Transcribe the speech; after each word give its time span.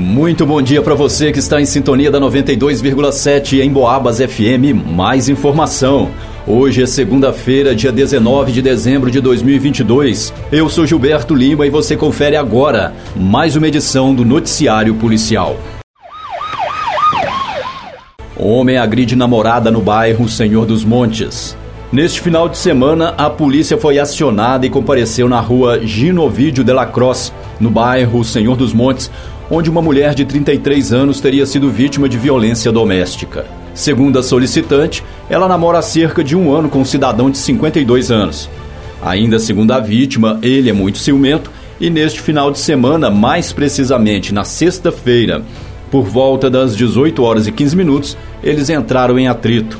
Muito 0.00 0.46
bom 0.46 0.62
dia 0.62 0.80
para 0.80 0.94
você 0.94 1.30
que 1.30 1.38
está 1.38 1.60
em 1.60 1.66
sintonia 1.66 2.10
da 2.10 2.18
92,7 2.18 3.60
em 3.60 3.70
Boabas 3.70 4.16
FM. 4.16 4.72
Mais 4.96 5.28
informação. 5.28 6.08
Hoje 6.46 6.82
é 6.82 6.86
segunda-feira, 6.86 7.74
dia 7.74 7.92
19 7.92 8.50
de 8.50 8.62
dezembro 8.62 9.10
de 9.10 9.20
2022. 9.20 10.32
Eu 10.50 10.70
sou 10.70 10.86
Gilberto 10.86 11.34
Lima 11.34 11.66
e 11.66 11.70
você 11.70 11.98
confere 11.98 12.34
agora 12.34 12.94
mais 13.14 13.56
uma 13.56 13.68
edição 13.68 14.14
do 14.14 14.24
Noticiário 14.24 14.94
Policial. 14.94 15.60
Homem 18.34 18.78
agride 18.78 19.14
namorada 19.14 19.70
no 19.70 19.82
bairro 19.82 20.26
Senhor 20.30 20.64
dos 20.64 20.82
Montes. 20.82 21.54
Neste 21.92 22.22
final 22.22 22.48
de 22.48 22.56
semana, 22.56 23.14
a 23.18 23.28
polícia 23.28 23.76
foi 23.76 23.98
acionada 23.98 24.64
e 24.64 24.70
compareceu 24.70 25.28
na 25.28 25.40
rua 25.40 25.84
Ginovídio 25.84 26.64
de 26.64 26.72
la 26.72 26.86
Crosse, 26.86 27.32
no 27.58 27.68
bairro 27.68 28.24
Senhor 28.24 28.56
dos 28.56 28.72
Montes, 28.72 29.10
onde 29.50 29.68
uma 29.68 29.82
mulher 29.82 30.14
de 30.14 30.24
33 30.24 30.92
anos 30.92 31.20
teria 31.20 31.44
sido 31.44 31.70
vítima 31.70 32.08
de 32.08 32.16
violência 32.16 32.70
doméstica. 32.70 33.44
Segundo 33.74 34.18
a 34.18 34.22
solicitante, 34.22 35.02
ela 35.28 35.48
namora 35.48 35.78
há 35.78 35.82
cerca 35.82 36.22
de 36.22 36.36
um 36.36 36.54
ano 36.54 36.68
com 36.68 36.80
um 36.80 36.84
cidadão 36.84 37.30
de 37.30 37.38
52 37.38 38.10
anos. 38.10 38.48
Ainda 39.02 39.38
segundo 39.38 39.72
a 39.72 39.80
vítima, 39.80 40.38
ele 40.42 40.70
é 40.70 40.72
muito 40.72 40.98
ciumento 40.98 41.50
e 41.80 41.88
neste 41.88 42.20
final 42.20 42.50
de 42.50 42.58
semana, 42.58 43.10
mais 43.10 43.52
precisamente 43.52 44.34
na 44.34 44.44
sexta-feira, 44.44 45.42
por 45.90 46.04
volta 46.04 46.50
das 46.50 46.76
18 46.76 47.22
horas 47.22 47.46
e 47.46 47.52
15 47.52 47.76
minutos, 47.76 48.16
eles 48.42 48.68
entraram 48.70 49.18
em 49.18 49.26
atrito. 49.26 49.78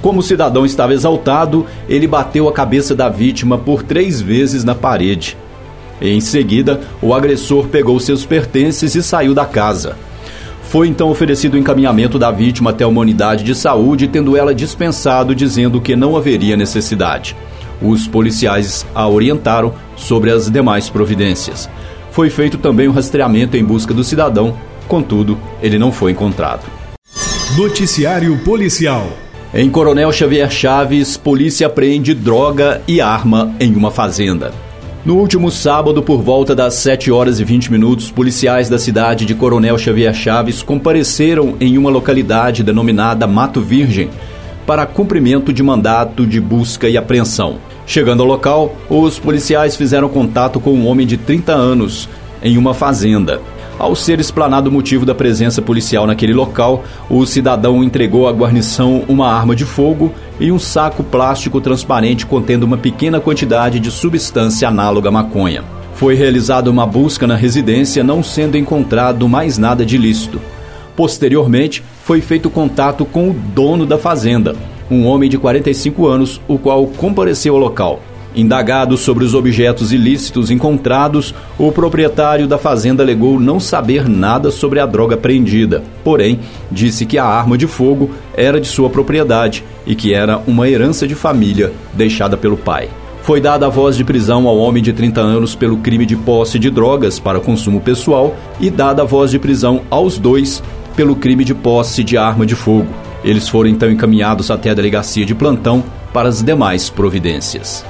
Como 0.00 0.20
o 0.20 0.22
cidadão 0.22 0.64
estava 0.64 0.94
exaltado, 0.94 1.66
ele 1.88 2.06
bateu 2.06 2.48
a 2.48 2.52
cabeça 2.52 2.94
da 2.94 3.08
vítima 3.08 3.58
por 3.58 3.82
três 3.82 4.20
vezes 4.20 4.64
na 4.64 4.74
parede. 4.74 5.36
Em 6.00 6.20
seguida, 6.20 6.80
o 7.00 7.14
agressor 7.14 7.68
pegou 7.68 7.98
seus 7.98 8.24
pertences 8.24 8.94
e 8.94 9.02
saiu 9.02 9.34
da 9.34 9.44
casa. 9.44 9.96
Foi 10.62 10.88
então 10.88 11.08
oferecido 11.08 11.54
o 11.54 11.58
encaminhamento 11.58 12.18
da 12.18 12.30
vítima 12.30 12.70
até 12.70 12.84
uma 12.84 13.00
unidade 13.00 13.44
de 13.44 13.54
saúde, 13.54 14.08
tendo 14.08 14.36
ela 14.36 14.54
dispensado, 14.54 15.34
dizendo 15.34 15.80
que 15.80 15.96
não 15.96 16.16
haveria 16.16 16.56
necessidade. 16.56 17.36
Os 17.80 18.06
policiais 18.06 18.84
a 18.94 19.08
orientaram 19.08 19.74
sobre 19.94 20.30
as 20.30 20.50
demais 20.50 20.90
providências. 20.90 21.68
Foi 22.10 22.30
feito 22.30 22.58
também 22.58 22.88
o 22.88 22.90
um 22.90 22.94
rastreamento 22.94 23.56
em 23.56 23.64
busca 23.64 23.94
do 23.94 24.02
cidadão, 24.02 24.56
contudo, 24.88 25.38
ele 25.62 25.78
não 25.78 25.92
foi 25.92 26.12
encontrado. 26.12 26.64
Noticiário 27.56 28.36
Policial 28.38 29.06
em 29.54 29.70
Coronel 29.70 30.12
Xavier 30.12 30.50
Chaves, 30.50 31.16
polícia 31.16 31.66
apreende 31.66 32.12
droga 32.12 32.82
e 32.86 33.00
arma 33.00 33.54
em 33.58 33.74
uma 33.74 33.90
fazenda. 33.90 34.52
No 35.06 35.14
último 35.18 35.52
sábado, 35.52 36.02
por 36.02 36.20
volta 36.20 36.52
das 36.52 36.74
7 36.74 37.12
horas 37.12 37.38
e 37.38 37.44
20 37.44 37.70
minutos, 37.70 38.10
policiais 38.10 38.68
da 38.68 38.76
cidade 38.76 39.24
de 39.24 39.36
Coronel 39.36 39.78
Xavier 39.78 40.12
Chaves 40.12 40.64
compareceram 40.64 41.54
em 41.60 41.78
uma 41.78 41.88
localidade 41.88 42.64
denominada 42.64 43.24
Mato 43.24 43.60
Virgem 43.60 44.10
para 44.66 44.84
cumprimento 44.84 45.52
de 45.52 45.62
mandato 45.62 46.26
de 46.26 46.40
busca 46.40 46.88
e 46.88 46.96
apreensão. 46.96 47.58
Chegando 47.86 48.24
ao 48.24 48.28
local, 48.28 48.74
os 48.90 49.16
policiais 49.16 49.76
fizeram 49.76 50.08
contato 50.08 50.58
com 50.58 50.72
um 50.72 50.88
homem 50.88 51.06
de 51.06 51.16
30 51.16 51.52
anos 51.52 52.08
em 52.42 52.58
uma 52.58 52.74
fazenda. 52.74 53.40
Ao 53.78 53.94
ser 53.94 54.18
explanado 54.18 54.70
o 54.70 54.72
motivo 54.72 55.04
da 55.04 55.14
presença 55.14 55.60
policial 55.60 56.06
naquele 56.06 56.32
local, 56.32 56.82
o 57.10 57.26
cidadão 57.26 57.84
entregou 57.84 58.26
à 58.26 58.32
guarnição 58.32 59.04
uma 59.06 59.30
arma 59.30 59.54
de 59.54 59.66
fogo 59.66 60.14
e 60.40 60.50
um 60.50 60.58
saco 60.58 61.04
plástico 61.04 61.60
transparente 61.60 62.24
contendo 62.24 62.62
uma 62.62 62.78
pequena 62.78 63.20
quantidade 63.20 63.78
de 63.78 63.90
substância 63.90 64.68
análoga 64.68 65.10
à 65.10 65.12
maconha. 65.12 65.62
Foi 65.94 66.14
realizada 66.14 66.70
uma 66.70 66.86
busca 66.86 67.26
na 67.26 67.36
residência, 67.36 68.02
não 68.02 68.22
sendo 68.22 68.56
encontrado 68.56 69.28
mais 69.28 69.58
nada 69.58 69.84
de 69.84 69.96
ilícito. 69.96 70.40
Posteriormente, 70.96 71.82
foi 72.02 72.22
feito 72.22 72.48
contato 72.48 73.04
com 73.04 73.28
o 73.28 73.34
dono 73.34 73.84
da 73.84 73.98
fazenda, 73.98 74.56
um 74.90 75.04
homem 75.04 75.28
de 75.28 75.36
45 75.36 76.06
anos, 76.06 76.40
o 76.48 76.58
qual 76.58 76.86
compareceu 76.86 77.54
ao 77.54 77.60
local. 77.60 78.00
Indagado 78.36 78.98
sobre 78.98 79.24
os 79.24 79.32
objetos 79.32 79.94
ilícitos 79.94 80.50
encontrados, 80.50 81.34
o 81.58 81.72
proprietário 81.72 82.46
da 82.46 82.58
fazenda 82.58 83.02
alegou 83.02 83.40
não 83.40 83.58
saber 83.58 84.06
nada 84.10 84.50
sobre 84.50 84.78
a 84.78 84.84
droga 84.84 85.14
apreendida. 85.14 85.82
Porém, 86.04 86.40
disse 86.70 87.06
que 87.06 87.16
a 87.16 87.24
arma 87.24 87.56
de 87.56 87.66
fogo 87.66 88.10
era 88.34 88.60
de 88.60 88.68
sua 88.68 88.90
propriedade 88.90 89.64
e 89.86 89.94
que 89.94 90.12
era 90.12 90.38
uma 90.46 90.68
herança 90.68 91.08
de 91.08 91.14
família 91.14 91.72
deixada 91.94 92.36
pelo 92.36 92.58
pai. 92.58 92.90
Foi 93.22 93.40
dada 93.40 93.66
a 93.66 93.70
voz 93.70 93.96
de 93.96 94.04
prisão 94.04 94.46
ao 94.46 94.58
homem 94.58 94.82
de 94.82 94.92
30 94.92 95.18
anos 95.18 95.54
pelo 95.54 95.78
crime 95.78 96.04
de 96.04 96.14
posse 96.14 96.58
de 96.58 96.68
drogas 96.68 97.18
para 97.18 97.40
consumo 97.40 97.80
pessoal 97.80 98.36
e 98.60 98.68
dada 98.68 99.00
a 99.00 99.06
voz 99.06 99.30
de 99.30 99.38
prisão 99.38 99.80
aos 99.88 100.18
dois 100.18 100.62
pelo 100.94 101.16
crime 101.16 101.42
de 101.42 101.54
posse 101.54 102.04
de 102.04 102.18
arma 102.18 102.44
de 102.44 102.54
fogo. 102.54 102.88
Eles 103.24 103.48
foram 103.48 103.70
então 103.70 103.90
encaminhados 103.90 104.50
até 104.50 104.68
a 104.68 104.74
delegacia 104.74 105.24
de 105.24 105.34
plantão 105.34 105.82
para 106.12 106.28
as 106.28 106.42
demais 106.42 106.90
providências. 106.90 107.82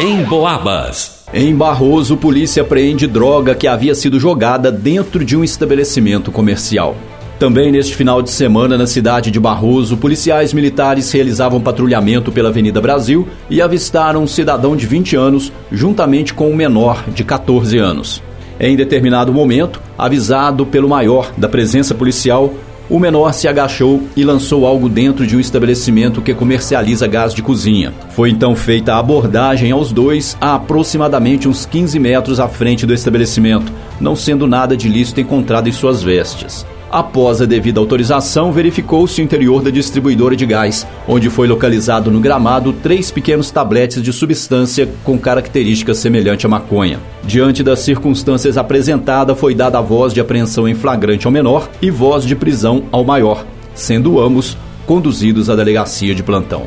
Em 0.00 0.24
Boabas. 0.24 1.22
Em 1.32 1.54
Barroso, 1.54 2.16
polícia 2.16 2.62
apreende 2.62 3.06
droga 3.06 3.54
que 3.54 3.68
havia 3.68 3.94
sido 3.94 4.18
jogada 4.18 4.70
dentro 4.72 5.24
de 5.24 5.36
um 5.36 5.44
estabelecimento 5.44 6.32
comercial. 6.32 6.96
Também 7.38 7.70
neste 7.70 7.94
final 7.94 8.20
de 8.20 8.30
semana, 8.32 8.76
na 8.76 8.88
cidade 8.88 9.30
de 9.30 9.38
Barroso, 9.38 9.96
policiais 9.96 10.52
militares 10.52 11.12
realizavam 11.12 11.60
patrulhamento 11.60 12.32
pela 12.32 12.48
Avenida 12.48 12.80
Brasil 12.80 13.28
e 13.48 13.62
avistaram 13.62 14.24
um 14.24 14.26
cidadão 14.26 14.74
de 14.74 14.84
20 14.84 15.14
anos 15.14 15.52
juntamente 15.70 16.34
com 16.34 16.50
um 16.50 16.56
menor 16.56 17.04
de 17.08 17.22
14 17.22 17.78
anos. 17.78 18.20
Em 18.58 18.76
determinado 18.76 19.32
momento, 19.32 19.80
avisado 19.96 20.66
pelo 20.66 20.88
maior 20.88 21.30
da 21.36 21.48
presença 21.48 21.94
policial, 21.94 22.52
o 22.88 22.98
menor 22.98 23.32
se 23.32 23.48
agachou 23.48 24.02
e 24.16 24.24
lançou 24.24 24.66
algo 24.66 24.88
dentro 24.88 25.26
de 25.26 25.36
um 25.36 25.40
estabelecimento 25.40 26.20
que 26.20 26.34
comercializa 26.34 27.06
gás 27.06 27.32
de 27.32 27.42
cozinha. 27.42 27.92
Foi 28.10 28.30
então 28.30 28.54
feita 28.54 28.94
a 28.94 28.98
abordagem 28.98 29.70
aos 29.70 29.92
dois 29.92 30.36
a 30.40 30.54
aproximadamente 30.54 31.48
uns 31.48 31.64
15 31.64 31.98
metros 31.98 32.38
à 32.38 32.48
frente 32.48 32.86
do 32.86 32.92
estabelecimento, 32.92 33.72
não 34.00 34.14
sendo 34.14 34.46
nada 34.46 34.76
de 34.76 34.88
lícito 34.88 35.20
encontrado 35.20 35.68
em 35.68 35.72
suas 35.72 36.02
vestes. 36.02 36.66
Após 36.94 37.42
a 37.42 37.44
devida 37.44 37.80
autorização, 37.80 38.52
verificou-se 38.52 39.20
o 39.20 39.24
interior 39.24 39.60
da 39.60 39.68
distribuidora 39.68 40.36
de 40.36 40.46
gás, 40.46 40.86
onde 41.08 41.28
foi 41.28 41.48
localizado 41.48 42.08
no 42.08 42.20
gramado 42.20 42.72
três 42.72 43.10
pequenos 43.10 43.50
tabletes 43.50 44.00
de 44.00 44.12
substância 44.12 44.88
com 45.02 45.18
características 45.18 45.98
semelhantes 45.98 46.46
à 46.46 46.48
maconha. 46.48 47.00
Diante 47.24 47.64
das 47.64 47.80
circunstâncias 47.80 48.56
apresentadas, 48.56 49.36
foi 49.36 49.56
dada 49.56 49.78
a 49.78 49.80
voz 49.80 50.14
de 50.14 50.20
apreensão 50.20 50.68
em 50.68 50.74
flagrante 50.76 51.26
ao 51.26 51.32
menor 51.32 51.68
e 51.82 51.90
voz 51.90 52.24
de 52.24 52.36
prisão 52.36 52.84
ao 52.92 53.02
maior, 53.02 53.44
sendo 53.74 54.20
ambos 54.20 54.56
conduzidos 54.86 55.50
à 55.50 55.56
delegacia 55.56 56.14
de 56.14 56.22
plantão. 56.22 56.62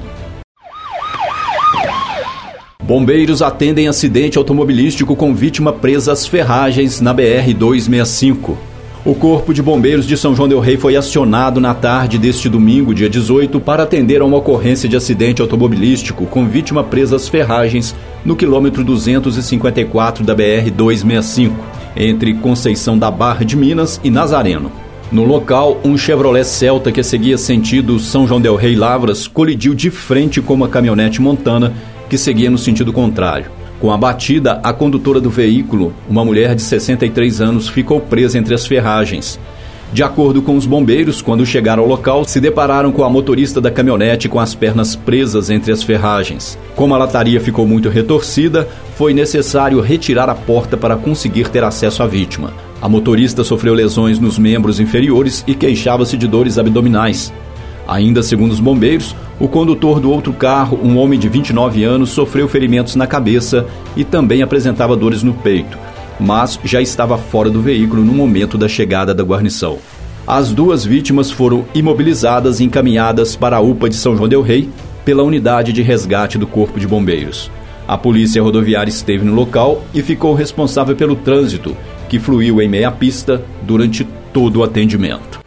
Bombeiros 2.84 3.42
atendem 3.42 3.88
acidente 3.88 4.38
automobilístico 4.38 5.16
com 5.16 5.34
vítima 5.34 5.72
presa 5.72 6.12
às 6.12 6.28
ferragens 6.28 7.00
na 7.00 7.14
BR 7.14 7.54
265. 7.58 8.77
O 9.06 9.16
Corpo 9.16 9.54
de 9.54 9.62
Bombeiros 9.62 10.06
de 10.06 10.18
São 10.18 10.36
João 10.36 10.50
del 10.50 10.60
Rei 10.60 10.76
foi 10.76 10.96
acionado 10.96 11.62
na 11.62 11.74
tarde 11.74 12.18
deste 12.18 12.50
domingo, 12.50 12.94
dia 12.94 13.10
18, 13.10 13.60
para 13.60 13.84
atender 13.84 14.22
a 14.22 14.26
uma 14.26 14.38
ocorrência 14.38 14.90
de 14.90 14.98
acidente 14.98 15.42
automobilístico 15.42 16.26
com 16.26 16.48
vítima 16.48 16.84
presa 16.84 17.16
às 17.16 17.30
ferragens 17.30 17.96
no 18.26 18.36
quilômetro 18.36 18.84
254 18.84 20.26
da 20.26 20.36
BR 20.36 20.70
265, 20.76 21.56
entre 21.96 22.34
Conceição 22.34 22.98
da 22.98 23.10
Barra 23.10 23.46
de 23.46 23.56
Minas 23.56 24.02
e 24.04 24.10
Nazareno. 24.10 24.72
No 25.10 25.24
local, 25.24 25.80
um 25.86 25.98
Chevrolet 25.98 26.44
Celta 26.44 26.92
que 26.92 27.02
seguia 27.02 27.38
sentido 27.38 27.98
São 28.00 28.28
João 28.28 28.42
del 28.42 28.58
Rei 28.58 28.76
Lavras 28.76 29.26
colidiu 29.26 29.74
de 29.74 29.90
frente 29.90 30.42
com 30.42 30.54
uma 30.54 30.68
caminhonete 30.68 31.22
montana 31.22 31.74
que 32.10 32.18
seguia 32.18 32.50
no 32.50 32.58
sentido 32.58 32.92
contrário. 32.92 33.50
Com 33.80 33.92
a 33.92 33.98
batida, 33.98 34.60
a 34.64 34.74
condutora 34.74 35.20
do 35.20 35.30
veículo, 35.30 35.94
uma 36.10 36.26
mulher 36.26 36.56
de 36.56 36.64
63 36.64 37.42
anos, 37.42 37.70
ficou 37.70 38.00
presa 38.00 38.38
entre 38.38 38.54
as 38.56 38.66
ferragens. 38.66 39.40
De 39.94 40.04
acordo 40.04 40.42
com 40.42 40.58
os 40.58 40.66
bombeiros, 40.66 41.22
quando 41.22 41.46
chegaram 41.46 41.84
ao 41.84 41.90
local, 41.90 42.26
se 42.26 42.42
depararam 42.42 42.92
com 42.92 43.04
a 43.04 43.10
motorista 43.10 43.62
da 43.62 43.72
caminhonete 43.72 44.28
com 44.28 44.40
as 44.40 44.54
pernas 44.54 44.96
presas 44.96 45.50
entre 45.50 45.72
as 45.72 45.82
ferragens. 45.82 46.58
Como 46.76 46.94
a 46.94 46.98
lataria 46.98 47.40
ficou 47.40 47.66
muito 47.66 47.88
retorcida, 47.88 48.68
foi 48.96 49.14
necessário 49.14 49.80
retirar 49.80 50.30
a 50.30 50.36
porta 50.36 50.76
para 50.76 50.98
conseguir 50.98 51.48
ter 51.48 51.64
acesso 51.64 52.04
à 52.04 52.08
vítima. 52.08 52.52
A 52.82 52.90
motorista 52.90 53.44
sofreu 53.44 53.74
lesões 53.74 54.20
nos 54.20 54.38
membros 54.38 54.80
inferiores 54.80 55.44
e 55.48 55.56
queixava-se 55.56 56.18
de 56.18 56.28
dores 56.28 56.58
abdominais. 56.58 57.32
Ainda 57.88 58.22
segundo 58.22 58.52
os 58.52 58.60
bombeiros, 58.60 59.16
o 59.40 59.48
condutor 59.48 60.00
do 60.00 60.10
outro 60.10 60.34
carro, 60.34 60.80
um 60.82 60.98
homem 60.98 61.20
de 61.20 61.30
29 61.30 61.84
anos, 61.84 62.10
sofreu 62.10 62.48
ferimentos 62.48 62.96
na 62.96 63.06
cabeça 63.06 63.68
e 63.96 64.04
também 64.04 64.42
apresentava 64.42 64.96
dores 64.96 65.22
no 65.22 65.34
peito, 65.34 65.78
mas 66.20 66.60
já 66.64 66.82
estava 66.82 67.18
fora 67.18 67.50
do 67.50 67.62
veículo 67.62 68.04
no 68.04 68.14
momento 68.14 68.58
da 68.58 68.68
chegada 68.68 69.14
da 69.14 69.24
guarnição. 69.24 69.78
As 70.26 70.52
duas 70.52 70.84
vítimas 70.84 71.30
foram 71.30 71.66
imobilizadas 71.74 72.60
e 72.60 72.64
encaminhadas 72.64 73.36
para 73.36 73.58
a 73.58 73.62
UPA 73.62 73.90
de 73.90 73.96
São 73.96 74.18
João 74.18 74.28
del 74.28 74.42
Rei 74.42 74.70
pela 75.06 75.24
unidade 75.24 75.72
de 75.72 75.82
resgate 75.82 76.38
do 76.38 76.48
Corpo 76.48 76.80
de 76.80 76.88
Bombeiros. 76.88 77.50
A 77.88 77.98
polícia 77.98 78.44
rodoviária 78.44 78.90
esteve 78.90 79.24
no 79.24 79.34
local 79.34 79.86
e 79.94 80.02
ficou 80.02 80.34
responsável 80.34 80.96
pelo 80.96 81.16
trânsito 81.16 81.78
que 82.10 82.20
fluiu 82.20 82.62
em 82.62 82.68
meia 82.68 82.92
pista 82.92 83.42
durante 83.62 84.06
todo 84.34 84.58
o 84.58 84.64
atendimento. 84.64 85.47